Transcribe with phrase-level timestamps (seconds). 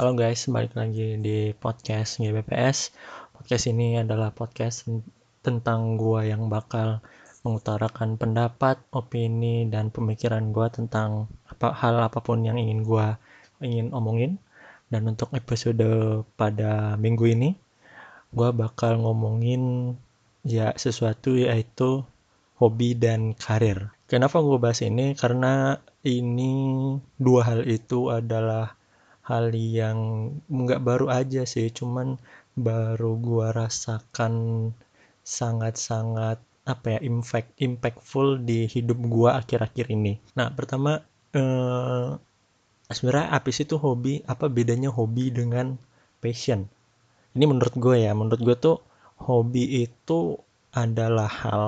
[0.00, 2.88] Halo guys, balik lagi di podcast GBPS.
[3.36, 4.88] Podcast ini adalah podcast
[5.44, 7.04] tentang gua yang bakal
[7.44, 13.20] mengutarakan pendapat, opini, dan pemikiran gua tentang apa hal apa pun yang ingin gua
[13.60, 14.40] ingin omongin.
[14.88, 15.84] Dan untuk episode
[16.32, 17.52] pada minggu ini,
[18.32, 19.92] gua bakal ngomongin
[20.48, 22.08] ya sesuatu yaitu
[22.56, 23.92] hobi dan karir.
[24.08, 25.12] Kenapa gue bahas ini?
[25.12, 25.76] Karena
[26.08, 26.56] ini
[27.20, 28.79] dua hal itu adalah
[29.30, 29.98] hal yang
[30.50, 32.18] nggak baru aja sih cuman
[32.58, 34.34] baru gua rasakan
[35.22, 40.18] sangat-sangat apa ya impact impactful di hidup gua akhir-akhir ini.
[40.34, 40.98] Nah pertama
[41.38, 42.10] eh,
[42.90, 44.26] sebenarnya apa sih itu hobi?
[44.26, 45.78] Apa bedanya hobi dengan
[46.18, 46.66] passion?
[47.38, 48.76] Ini menurut gue ya menurut gue tuh
[49.22, 50.34] hobi itu
[50.74, 51.64] adalah hal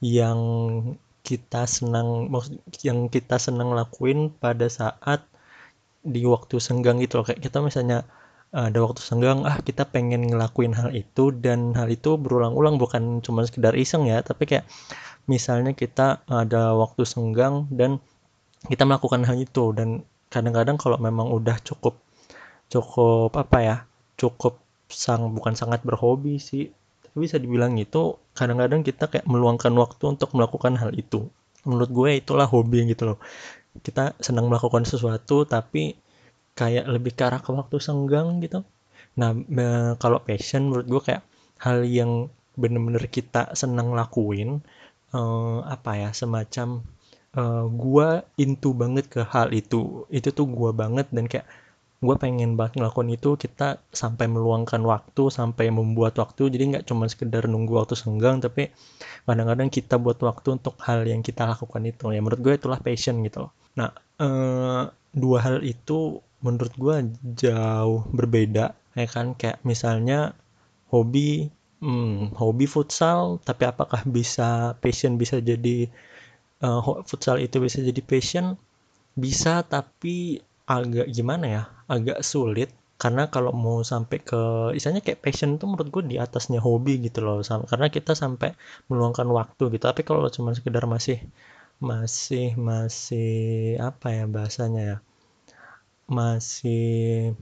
[0.00, 0.40] yang
[1.26, 2.30] kita senang
[2.80, 5.26] yang kita senang lakuin pada saat
[6.06, 7.26] di waktu senggang gitu loh.
[7.26, 7.98] Kayak kita misalnya
[8.54, 13.20] eh, ada waktu senggang ah kita pengen ngelakuin hal itu dan hal itu berulang-ulang bukan
[13.24, 14.22] cuma sekedar iseng ya.
[14.22, 14.64] Tapi kayak
[15.26, 17.98] misalnya kita ada waktu senggang dan
[18.70, 21.98] kita melakukan hal itu dan kadang-kadang kalau memang udah cukup
[22.66, 23.76] cukup apa ya
[24.18, 24.58] cukup
[24.90, 26.70] sang bukan sangat berhobi sih
[27.06, 31.30] tapi bisa dibilang itu kadang-kadang kita kayak meluangkan waktu untuk melakukan hal itu.
[31.66, 33.18] Menurut gue itulah hobi gitu loh
[33.82, 35.96] kita senang melakukan sesuatu tapi
[36.56, 38.64] kayak lebih ke arah ke waktu senggang gitu.
[39.20, 39.32] Nah
[40.00, 41.22] kalau passion menurut gue kayak
[41.60, 44.64] hal yang bener-bener kita senang lakuin
[45.12, 46.80] uh, apa ya semacam
[47.36, 50.08] uh, gua into banget ke hal itu.
[50.08, 51.46] Itu tuh gua banget dan kayak
[51.96, 56.52] gue pengen banget ngelakuin itu kita sampai meluangkan waktu sampai membuat waktu.
[56.52, 58.72] Jadi nggak cuma sekedar nunggu waktu senggang tapi
[59.28, 62.12] kadang-kadang kita buat waktu untuk hal yang kita lakukan itu.
[62.12, 64.82] Ya menurut gue itulah passion gitu loh Nah, eh,
[65.22, 66.96] dua hal itu menurut gue
[67.42, 68.64] jauh berbeda,
[68.98, 69.26] ya kan?
[69.40, 70.18] Kayak misalnya
[70.92, 71.48] hobi,
[71.82, 75.88] hmm, hobi futsal, tapi apakah bisa passion bisa jadi
[76.64, 78.46] uh, futsal itu bisa jadi passion?
[79.24, 81.62] Bisa, tapi agak gimana ya?
[81.88, 82.70] Agak sulit
[83.02, 84.40] karena kalau mau sampai ke
[84.76, 88.56] istilahnya kayak passion itu menurut gue di atasnya hobi gitu loh karena kita sampai
[88.88, 91.20] meluangkan waktu gitu tapi kalau cuma sekedar masih
[91.80, 93.30] masih masih
[93.80, 94.96] apa ya bahasanya ya?
[96.06, 96.84] Masih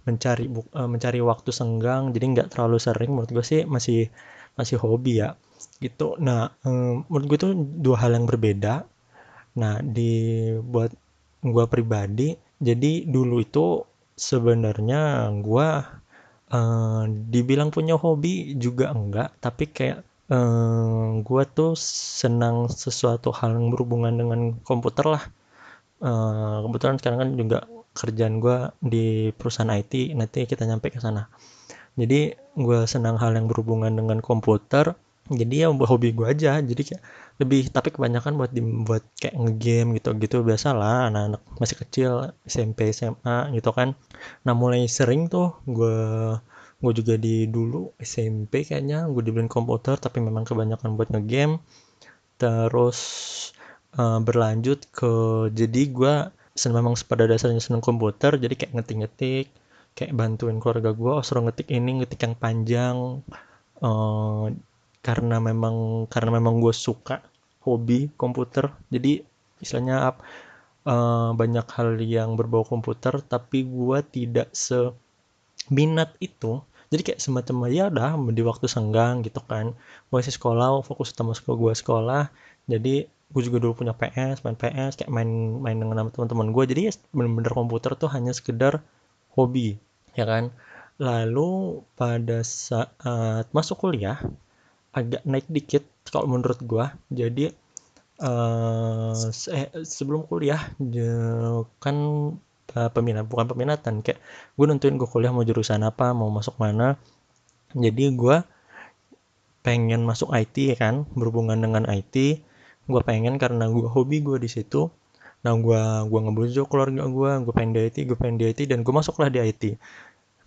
[0.09, 3.11] mencari uh, mencari waktu senggang jadi nggak terlalu sering.
[3.15, 4.09] Menurut gue sih masih
[4.59, 5.37] masih hobi ya.
[5.83, 6.17] Gitu.
[6.19, 7.51] Nah um, menurut gue itu
[7.85, 8.89] dua hal yang berbeda.
[9.61, 10.13] Nah di
[10.65, 10.91] buat
[11.45, 13.85] gue pribadi jadi dulu itu
[14.17, 15.69] sebenarnya gue
[16.55, 20.01] uh, dibilang punya hobi juga enggak tapi kayak
[21.21, 21.77] gue tuh
[22.21, 25.25] senang sesuatu hal yang berhubungan dengan komputer lah.
[26.05, 27.59] Uh, kebetulan sekarang kan juga
[27.95, 31.31] kerjaan gue di perusahaan IT nanti kita nyampe ke sana.
[31.95, 36.61] Jadi gue senang hal yang berhubungan dengan komputer jadi ya hobi gue aja.
[36.61, 37.03] Jadi kayak
[37.41, 42.11] lebih tapi kebanyakan buat dibuat kayak ngegame gitu gitu biasa lah anak-anak masih kecil
[42.45, 43.97] SMP SMA gitu kan.
[44.45, 45.97] Nah mulai sering tuh gue
[46.85, 51.59] gue juga di dulu SMP kayaknya gue dibeliin komputer tapi memang kebanyakan buat ngegame.
[52.37, 53.01] Terus
[53.97, 55.13] uh, berlanjut ke
[55.57, 56.15] jadi gue
[56.55, 59.47] senang memang pada dasarnya seneng komputer jadi kayak ngetik-ngetik
[59.99, 62.97] kayak bantuin keluarga gue oh suruh ngetik ini ngetik yang panjang.
[63.83, 64.55] Uh,
[65.05, 67.21] karena memang karena memang gue suka
[67.61, 69.21] hobi komputer jadi
[69.61, 70.17] istilahnya
[70.89, 77.89] uh, banyak hal yang berbau komputer tapi gue tidak seminat itu jadi kayak semacam ya
[77.89, 79.73] udah di waktu senggang gitu kan.
[80.09, 82.23] Gue masih sekolah fokus utama sekolah gue sekolah.
[82.69, 85.29] Jadi gue juga dulu punya PS main PS kayak main
[85.59, 88.85] main dengan teman-teman gue jadi ya bener-bener komputer tuh hanya sekedar
[89.35, 89.81] hobi
[90.15, 90.55] ya kan.
[91.03, 94.23] Lalu pada saat masuk kuliah
[94.95, 97.51] agak naik dikit kalau menurut gue jadi
[98.23, 99.11] uh,
[99.83, 100.63] sebelum kuliah
[101.83, 101.97] kan
[102.75, 104.19] uh, peminat bukan peminatan kayak
[104.59, 106.99] gue nentuin gue kuliah mau jurusan apa mau masuk mana.
[107.75, 108.37] Jadi gue
[109.65, 112.15] pengen masuk IT kan berhubungan dengan IT
[112.85, 114.93] gue pengen karena gue hobi gue di situ.
[115.45, 118.85] Nah gue gue ngebujuk keluarga gue gue pengen di IT gue pengen di IT dan
[118.85, 119.81] gue masuklah di IT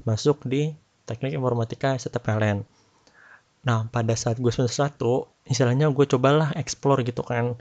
[0.06, 0.72] masuk di
[1.04, 2.64] teknik informatika STPLN
[3.68, 7.60] nah pada saat gue semester satu istilahnya gue cobalah explore gitu kan.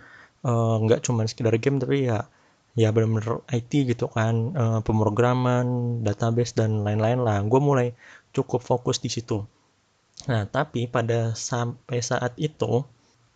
[0.87, 2.31] Nggak uh, cuma sekedar game tapi ya
[2.76, 7.40] ya benar-benar IT gitu kan uh, pemrograman database dan lain-lain lah.
[7.49, 7.87] Gue mulai
[8.37, 9.43] cukup fokus di situ.
[10.28, 12.84] Nah tapi pada sampai saat itu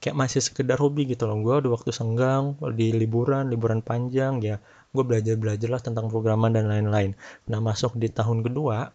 [0.00, 1.40] kayak masih sekedar hobi gitu loh.
[1.40, 4.60] Gue udah waktu senggang di liburan liburan panjang ya.
[4.92, 7.16] Gue belajar belajar lah tentang programan dan lain-lain.
[7.48, 8.92] Nah masuk di tahun kedua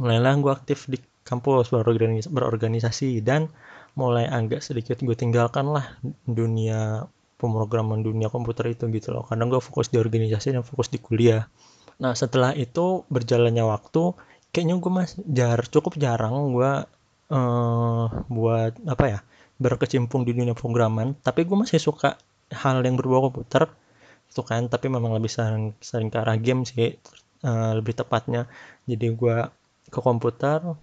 [0.00, 3.48] mulailah gue aktif di kampus berorganisasi, berorganisasi dan
[3.92, 7.08] mulai agak sedikit gue tinggalkan lah dunia
[7.42, 9.26] pemrograman dunia komputer itu gitu loh.
[9.26, 11.42] Karena gue fokus di organisasi dan fokus di kuliah.
[11.98, 14.14] Nah setelah itu berjalannya waktu
[14.54, 16.72] kayaknya gue mas jar cukup jarang gue
[17.34, 19.18] uh, buat apa ya
[19.58, 21.18] berkecimpung di dunia programan.
[21.18, 22.14] Tapi gue masih suka
[22.54, 23.66] hal yang berbau komputer
[24.30, 24.70] itu kan.
[24.70, 26.94] Tapi memang lebih sering sering ke arah game sih
[27.42, 28.46] uh, lebih tepatnya.
[28.86, 29.36] Jadi gue
[29.92, 30.78] ke komputer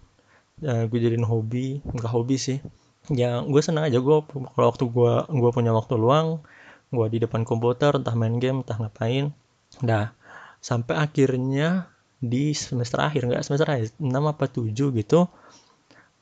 [0.64, 1.80] eh, gue jadiin hobi.
[1.84, 2.60] Nggak hobi sih
[3.08, 6.44] ya gue senang aja gue kalau waktu gue gue punya waktu luang
[6.90, 9.32] gue di depan komputer entah main game entah ngapain.
[9.80, 10.12] Dah
[10.60, 11.88] sampai akhirnya
[12.20, 15.20] di semester akhir nggak semester akhir 6 apa 7 gitu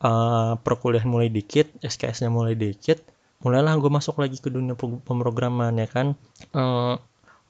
[0.06, 3.02] uh, perkuliahan mulai dikit SKS-nya mulai dikit
[3.42, 6.18] mulailah gue masuk lagi ke dunia pemrograman ya kan?
[6.54, 6.98] Uh,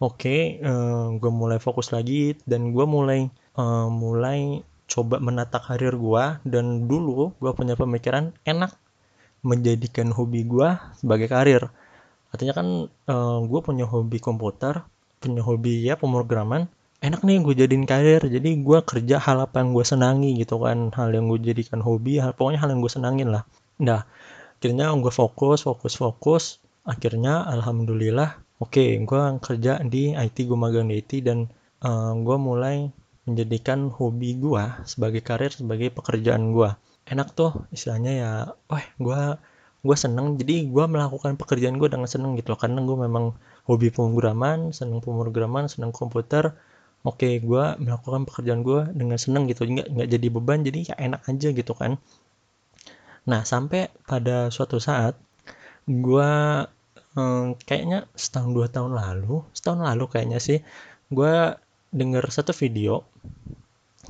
[0.03, 5.95] oke okay, uh, gue mulai fokus lagi dan gue mulai uh, mulai coba menata karir
[5.95, 8.75] gue dan dulu gue punya pemikiran enak
[9.47, 11.63] menjadikan hobi gue sebagai karir.
[12.35, 12.67] Artinya kan
[13.07, 14.83] uh, eh, gue punya hobi komputer
[15.23, 16.67] punya hobi ya pemrograman.
[16.99, 20.91] Enak nih gue jadiin karir jadi gue kerja hal apa yang gue senangi gitu kan.
[20.91, 23.43] Hal yang gue jadikan hobi hal, pokoknya hal yang gue senangin lah.
[23.79, 24.03] Nah
[24.59, 26.43] akhirnya gue fokus fokus fokus.
[26.83, 31.47] Akhirnya alhamdulillah oke okay, gue kerja di IT gue magang di IT dan
[31.85, 32.75] uh, eh, gue mulai
[33.27, 36.71] menjadikan hobi gue sebagai karir sebagai pekerjaan gue
[37.07, 38.31] enak tuh istilahnya ya
[38.69, 39.21] wah gue
[39.85, 40.35] gue seneng.
[40.35, 43.25] Jadi gue melakukan pekerjaan gue dengan seneng gitu loh karena gue memang
[43.69, 46.55] hobi pemrograman seneng pemrograman seneng komputer.
[47.05, 50.95] Oke okay, gue melakukan pekerjaan gue dengan seneng gitu nggak nggak jadi beban jadi ya
[50.99, 52.01] enak aja gitu kan.
[53.29, 55.15] Nah sampai pada suatu saat
[55.87, 56.31] gue
[57.15, 60.59] hmm, kayaknya setahun dua tahun lalu setahun lalu kayaknya sih
[61.07, 61.55] gue
[61.95, 63.07] denger satu video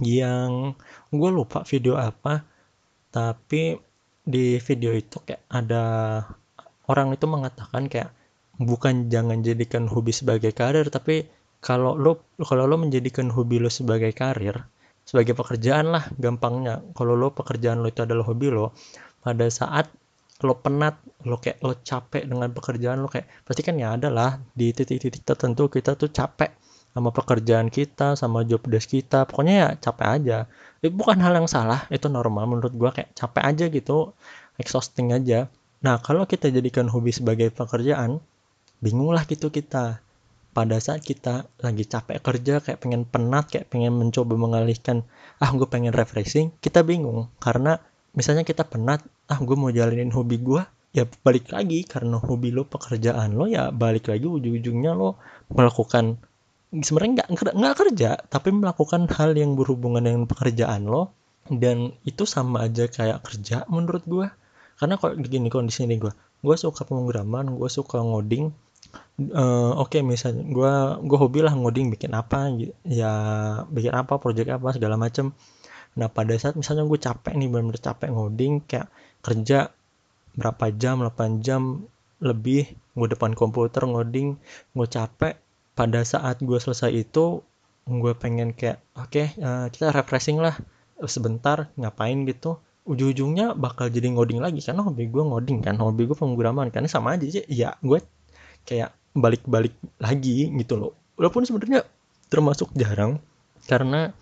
[0.01, 0.73] yang
[1.13, 2.56] gue lupa video apa
[3.11, 3.79] tapi
[4.27, 5.83] di video itu kayak ada
[6.91, 8.11] orang itu mengatakan kayak
[8.59, 11.29] bukan jangan jadikan hobi sebagai karir tapi
[11.63, 14.67] kalau lo kalau lo menjadikan hobi lo sebagai karir
[15.07, 16.83] sebagai pekerjaan lah gampangnya.
[16.91, 18.75] Kalau lo pekerjaan lo itu adalah hobi lo
[19.23, 19.87] pada saat
[20.43, 24.69] lo penat lo kayak lo capek dengan pekerjaan lo kayak pasti kan ya adalah di
[24.69, 26.53] titik-titik tertentu kita tuh capek
[26.97, 30.37] sama pekerjaan kita sama job desk kita pokoknya ya capek aja.
[30.81, 34.17] Itu bukan hal yang salah itu normal menurut gua kayak capek aja gitu
[34.57, 35.45] exhausting aja.
[35.85, 38.17] Nah kalau kita jadikan hobi sebagai pekerjaan
[38.81, 40.01] bingung lah gitu kita.
[40.57, 45.05] Pada saat kita lagi capek kerja kayak pengen penat kayak pengen mencoba mengalihkan
[45.37, 47.29] ah gue pengen refreshing kita bingung.
[47.37, 47.77] Karena
[48.17, 50.65] misalnya kita penat ah gue mau jalanin hobi gue
[50.97, 55.21] ya balik lagi karena hobi lo pekerjaan lo ya balik lagi ujung-ujungnya lo
[55.53, 56.17] melakukan
[56.71, 61.15] sebenarnya nggak nggak kerja tapi melakukan hal yang berhubungan dengan pekerjaan lo
[61.47, 64.27] dan itu sama aja kayak kerja menurut gue
[64.77, 66.11] karena kalau gini kondisi ini gue
[66.43, 68.51] gue suka pemrograman gue suka ngoding
[69.33, 70.73] uh, oke okay, misalnya gue
[71.07, 72.51] gue hobi lah ngoding bikin apa
[72.85, 73.13] ya
[73.67, 75.33] bikin apa project apa segala macem.
[75.97, 78.87] Nah pada saat misalnya gue capek nih benar-benar capek ngoding kayak
[79.25, 79.73] kerja
[80.37, 81.89] berapa jam 8 jam
[82.21, 84.37] lebih gue depan komputer ngoding
[84.77, 85.41] gue capek
[85.77, 87.45] pada saat gue selesai itu
[87.87, 90.57] gue pengen kayak oke okay, uh, eh, kita refreshing lah
[91.05, 92.25] sebentar ngapain?
[92.25, 92.57] gitu.
[92.87, 97.15] Ujung-ujungnya bakal jadi ngoding lagi karena hobi gue ngoding kan hobi gue pemrograman karena sama
[97.15, 97.43] aja sih.
[97.51, 98.01] Ya gue
[98.65, 100.91] kayak balik-balik lagi gitu loh.
[101.19, 101.85] Walaupun sebenarnya
[102.31, 103.21] termasuk jarang
[103.69, 104.15] karena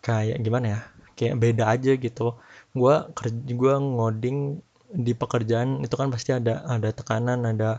[0.00, 0.80] kayak gimana ya
[1.14, 2.34] kayak beda aja gitu.
[2.72, 7.78] Gue kerja gue ngoding di pekerjaan itu kan pasti ada ada tekanan ada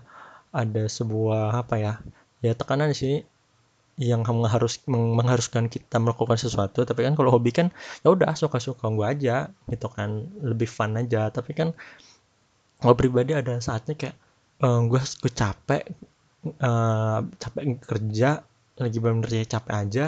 [0.55, 1.93] ada sebuah apa ya
[2.41, 3.25] ya tekanan sih
[4.01, 6.81] yang mengharus mengharuskan kita melakukan sesuatu.
[6.81, 7.69] Tapi kan kalau hobi kan
[8.01, 10.25] ya udah suka-suka gue aja gitu kan.
[10.41, 11.29] Lebih fun aja.
[11.29, 11.77] Tapi kan
[12.81, 14.15] gue pribadi ada saatnya kayak
[14.65, 15.83] uh, eh, gue gue capek
[16.65, 18.41] uh, capek kerja
[18.81, 20.05] lagi benar-benar capek aja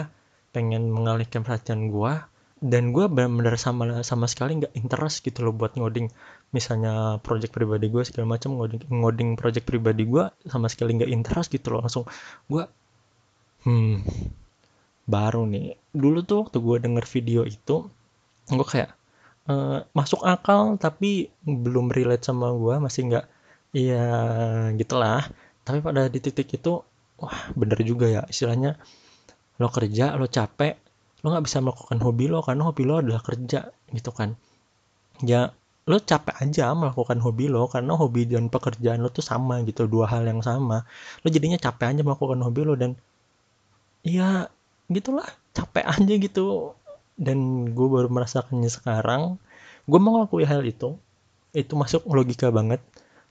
[0.50, 2.12] pengen mengalihkan perhatian gue
[2.64, 6.10] dan gue benar-benar sama sama sekali nggak interest gitu loh buat ngoding
[6.54, 11.50] misalnya project pribadi gue segala macam ngoding ngoding project pribadi gue sama sekali nggak interest
[11.50, 12.06] gitu loh langsung
[12.46, 12.62] gue
[13.66, 13.94] hmm
[15.04, 15.76] baru nih.
[15.92, 17.76] Dulu tuh waktu gue denger video itu
[18.48, 18.92] gue kayak
[19.48, 23.26] uh, masuk akal tapi belum relate sama gue masih nggak
[23.76, 24.06] iya
[24.76, 25.24] gitulah.
[25.64, 26.80] Tapi pada di titik itu
[27.20, 28.76] wah bener juga ya istilahnya
[29.62, 30.74] lo kerja lo capek
[31.22, 34.36] lo nggak bisa melakukan hobi lo karena hobi lo adalah kerja gitu kan.
[35.24, 39.84] Ya lo capek aja melakukan hobi lo karena hobi dan pekerjaan lo tuh sama gitu
[39.84, 40.88] dua hal yang sama.
[41.20, 42.96] Lo jadinya capek aja melakukan hobi lo dan
[44.04, 44.48] ya
[44.88, 46.72] gitulah capek aja gitu.
[47.14, 49.38] Dan gue baru merasakannya sekarang
[49.84, 50.96] gue mau ngakui hal itu
[51.54, 52.80] itu masuk logika banget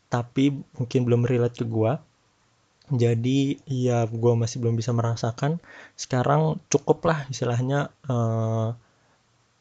[0.07, 1.97] tapi mungkin belum relate ke gue.
[2.93, 5.57] Jadi ya gue masih belum bisa merasakan.
[5.97, 8.77] Sekarang cukup lah istilahnya uh,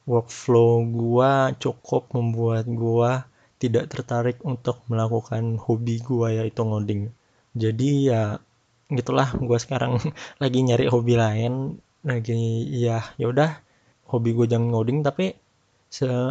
[0.04, 1.32] workflow gue
[1.62, 3.12] cukup membuat gue
[3.62, 7.14] tidak tertarik untuk melakukan hobi gue yaitu ngoding.
[7.54, 8.42] Jadi ya
[8.90, 9.30] gitulah.
[9.38, 10.02] Gue sekarang
[10.42, 11.78] lagi nyari hobi lain.
[12.02, 13.62] Lagi ya ya udah.
[14.10, 15.38] Hobi gue jangan ngoding tapi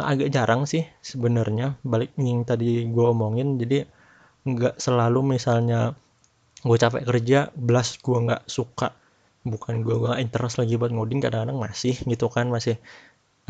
[0.04, 1.80] agak jarang sih sebenarnya.
[1.80, 3.88] Balik yang tadi gue omongin jadi
[4.44, 5.96] nggak selalu misalnya
[6.62, 8.92] gue capek kerja belas gue nggak suka.
[9.42, 12.78] Bukan gue gak interest lagi buat ngoding kadang-kadang masih gitu kan masih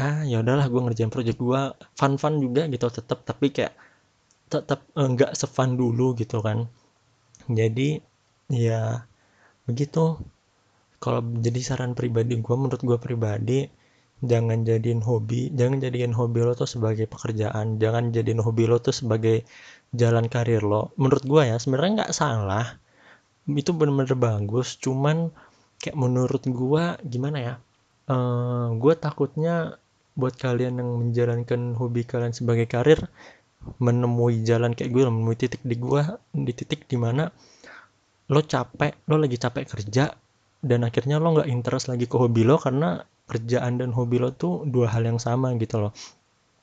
[0.00, 1.62] ah ya udahlah gue ngerjain project gue
[1.98, 3.76] fun fun juga gitu tetap tapi kayak
[4.52, 6.68] tetap enggak eh, sefun dulu gitu kan.
[7.48, 8.00] Jadi
[8.52, 9.04] ya
[9.68, 10.20] begitu.
[11.02, 13.66] Kalau jadi saran pribadi gue menurut gue pribadi
[14.22, 17.80] jangan jadiin hobi jangan jadiin hobi lo tuh sebagai pekerjaan.
[17.82, 19.44] Jangan jadiin hobi lo tuh sebagai
[19.96, 20.92] jalan karir lo.
[21.00, 22.66] Menurut gue ya sebenarnya nggak salah.
[23.48, 24.78] Itu bener-bener bagus.
[24.78, 25.32] Cuman
[25.82, 27.54] kayak menurut gua gimana ya?
[28.06, 29.81] Uh, eh, gue takutnya
[30.12, 33.00] buat kalian yang menjalankan hobi kalian sebagai karir
[33.78, 37.30] menemui jalan kayak gue menemui titik di gua di titik di mana
[38.28, 40.10] lo capek lo lagi capek kerja
[40.62, 44.66] dan akhirnya lo nggak interest lagi ke hobi lo karena kerjaan dan hobi lo tuh
[44.66, 45.92] dua hal yang sama gitu loh.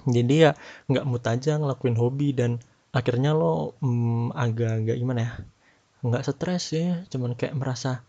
[0.08, 0.52] Jadi ya
[0.88, 2.64] nggak mood aja ngelakuin hobi dan
[2.96, 5.32] akhirnya lo hmm, agak-agak gimana ya
[6.00, 8.02] nggak stres sih cuman kayak merasa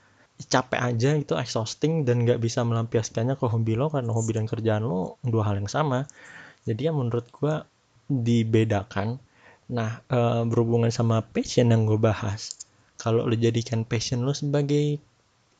[0.49, 4.87] capek aja itu exhausting dan nggak bisa melampiaskannya ke hobi lo karena hobi dan kerjaan
[4.87, 6.09] lo dua hal yang sama.
[6.65, 7.55] Jadi ya menurut gue
[8.09, 9.21] dibedakan.
[9.73, 10.19] Nah e,
[10.49, 12.57] berhubungan sama passion yang gue bahas
[12.97, 15.01] kalau lo jadikan passion lo sebagai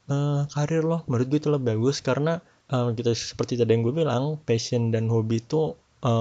[0.09, 0.17] e,
[0.49, 2.01] karir lo menurut gue itu lebih bagus.
[2.01, 6.13] Karena e, gitu seperti tadi yang gue bilang passion dan hobi itu e,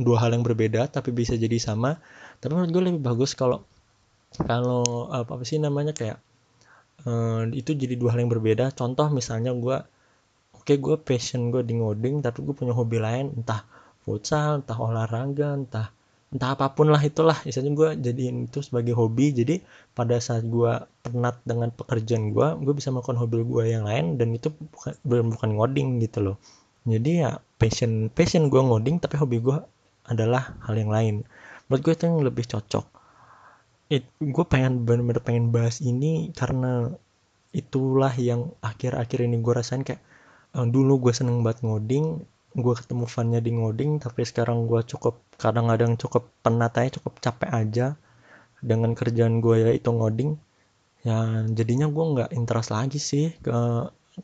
[0.00, 1.96] dua hal yang berbeda tapi bisa jadi sama.
[2.40, 3.64] Tapi menurut gue lebih bagus kalau
[4.36, 6.22] kalau apa sih namanya kayak
[7.06, 8.72] uh, itu jadi dua hal yang berbeda.
[8.74, 9.76] Contoh misalnya gue
[10.56, 13.64] oke okay, gue passion gue di ngoding tapi gue punya hobi lain entah
[14.04, 15.88] futsal entah olahraga entah
[16.30, 17.38] entah apa pun lah itulah.
[17.46, 19.62] Misalnya gue jadiin itu sebagai hobi jadi
[19.96, 20.72] pada saat gue
[21.04, 24.94] penat dengan pekerjaan gue gue bisa melakukan hobi gue yang lain dan itu bukan
[25.30, 26.36] bukan ngoding gitu loh.
[26.86, 29.58] Jadi ya passion passion gue ngoding tapi hobi gue
[30.06, 31.14] adalah hal yang lain.
[31.70, 32.89] Menurut gue itu yang lebih cocok
[33.90, 36.94] it, gue pengen bener-bener pengen bahas ini karena
[37.50, 40.00] itulah yang akhir-akhir ini gue rasain kayak
[40.54, 45.18] uh, dulu gue seneng banget ngoding gue ketemu funnya di ngoding tapi sekarang gue cukup
[45.38, 47.86] kadang-kadang cukup penat aja cukup capek aja
[48.60, 50.36] dengan kerjaan gue ya itu ngoding.
[51.00, 53.56] Ya jadinya gue nggak interest lagi sih ke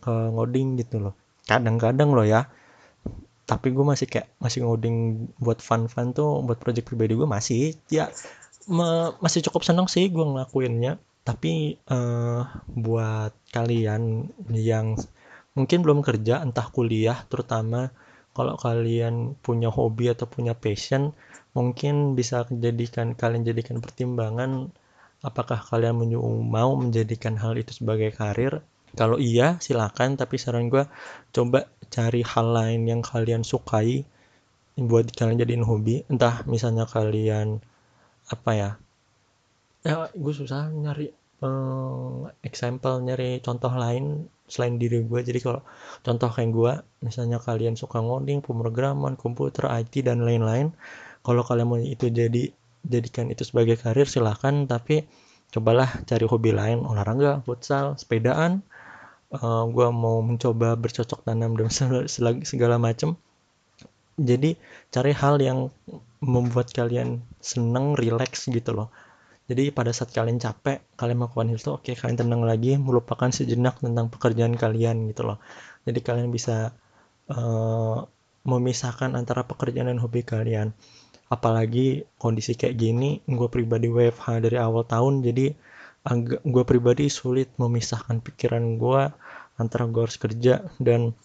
[0.01, 1.15] ke ngoding gitu loh.
[1.49, 2.49] Kadang-kadang loh ya.
[3.47, 8.11] Tapi gue masih kayak masih ngoding buat fun-fun tuh buat project pribadi gue masih ya
[8.67, 10.99] masih cukup senang sih gue ngelakuinnya.
[11.27, 14.95] Tapi uh, buat kalian yang
[15.59, 17.91] mungkin belum kerja entah kuliah terutama
[18.37, 21.17] kalau kalian punya hobi atau punya passion
[21.57, 24.69] mungkin bisa jadikan kalian jadikan pertimbangan
[25.25, 25.97] apakah kalian
[26.47, 28.63] mau menjadikan hal itu sebagai karir.
[28.95, 30.15] Kalau iya silakan.
[30.15, 30.85] Tapi saran gue
[31.35, 34.05] coba cari hal lain yang kalian sukai
[34.79, 36.05] buat kalian jadiin hobi.
[36.07, 37.61] Entah misalnya kalian
[38.31, 38.71] apa ya?
[39.87, 45.61] Ya gue susah nyari um, example nyari contoh lain selain diri gue jadi kalau
[46.07, 50.71] contoh kayak gue misalnya kalian suka ngoding pemrograman komputer IT dan lain-lain
[51.27, 52.55] kalau kalian mau itu jadi
[52.87, 54.71] jadikan itu sebagai karir silahkan.
[54.71, 55.05] Tapi
[55.51, 58.63] cobalah cari hobi lain olahraga futsal sepedaan.
[59.27, 61.67] Uh, gue mau mencoba bercocok tanam dan
[62.51, 63.19] segala macam
[64.17, 64.57] jadi
[64.89, 65.69] cari hal yang
[66.25, 68.89] membuat kalian seneng relax gitu loh.
[69.47, 73.79] Jadi pada saat kalian capek kalian melakukan itu oke okay, kalian tenang lagi melupakan sejenak
[73.79, 75.39] tentang pekerjaan kalian gitu loh.
[75.87, 76.75] Jadi kalian bisa
[77.31, 77.99] uh,
[78.43, 80.75] memisahkan antara pekerjaan dan hobi kalian.
[81.31, 85.55] Apalagi kondisi kayak gini gue pribadi WFH dari awal tahun jadi
[86.47, 89.11] gue pribadi sulit memisahkan pikiran gue
[89.59, 91.19] antara gue harus kerja dan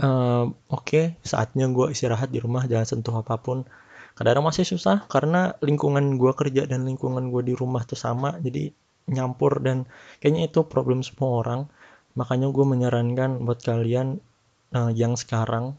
[0.00, 3.68] oke okay, saatnya gue istirahat di rumah jangan sentuh apa pun.
[4.16, 8.72] Kadang-kadang masih susah karena lingkungan gue kerja dan lingkungan gue di rumah tuh sama jadi
[9.08, 9.88] nyampur dan
[10.20, 11.60] kayaknya itu problem semua orang.
[12.16, 14.18] Makanya gue menyarankan buat kalian
[14.76, 15.76] uh, yang sekarang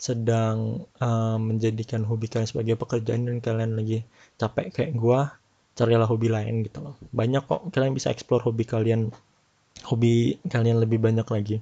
[0.00, 4.08] sedang uh, menjadikan hobi kalian sebagai pekerjaan dan kalian lagi
[4.40, 5.20] capek kayak gue
[5.76, 6.96] carilah hobi lain gitu loh.
[7.12, 9.12] Banyak kok kalian bisa explore hobi kalian
[9.84, 11.60] hobi kalian lebih banyak lagi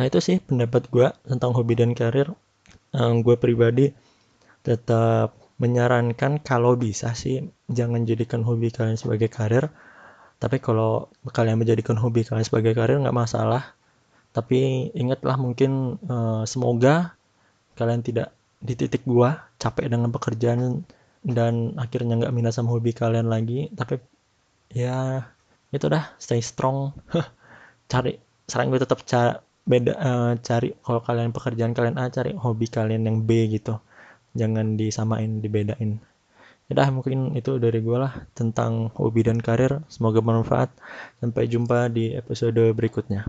[0.00, 2.32] nah itu sih pendapat gue tentang hobi dan karir.
[2.96, 3.92] Um, gue pribadi
[4.64, 9.68] tetap menyarankan kalau bisa sih jangan jadikan hobi kalian sebagai karir.
[10.40, 13.76] Tapi kalau kalian menjadikan hobi kalian sebagai karir nggak masalah.
[14.32, 17.12] Tapi ingatlah mungkin uh, semoga
[17.76, 18.32] kalian tidak
[18.64, 20.80] di titik gua capek dengan pekerjaan
[21.20, 23.68] dan akhirnya nggak minat sama hobi kalian lagi.
[23.76, 24.00] Tapi
[24.72, 25.28] ya
[25.76, 26.08] itu dah.
[26.16, 26.96] Stay strong.
[27.92, 28.16] Cari
[28.50, 29.38] saran gue tetap cari
[29.70, 33.78] beda uh, cari kalau kalian pekerjaan kalian A cari hobi kalian yang B gitu.
[34.34, 36.02] Jangan disamain dibedain.
[36.70, 39.82] Ya mungkin itu dari gue lah tentang hobi dan karir.
[39.90, 40.70] Semoga bermanfaat.
[41.22, 43.26] Sampai jumpa di episode berikutnya